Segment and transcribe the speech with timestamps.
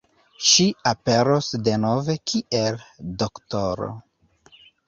[0.51, 2.81] Ŝi aperos denove kiel
[3.25, 3.93] D-ro.